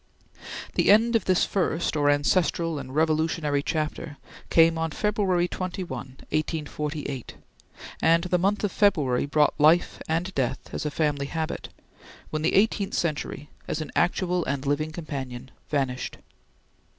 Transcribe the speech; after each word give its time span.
The 0.73 0.89
end 0.89 1.15
of 1.15 1.25
this 1.25 1.45
first, 1.45 1.95
or 1.95 2.09
ancestral 2.09 2.79
and 2.79 2.95
Revolutionary, 2.95 3.61
chapter 3.61 4.17
came 4.49 4.75
on 4.75 4.89
February 4.89 5.47
21, 5.47 5.87
1848 5.95 7.35
and 8.01 8.23
the 8.23 8.39
month 8.39 8.63
of 8.63 8.71
February 8.71 9.27
brought 9.27 9.53
life 9.59 10.01
and 10.07 10.33
death 10.33 10.73
as 10.73 10.87
a 10.87 10.89
family 10.89 11.27
habit 11.27 11.69
when 12.31 12.41
the 12.41 12.55
eighteenth 12.55 12.95
century, 12.95 13.51
as 13.67 13.79
an 13.79 13.91
actual 13.95 14.43
and 14.45 14.65
living 14.65 14.91
companion, 14.91 15.51
vanished. 15.69 16.17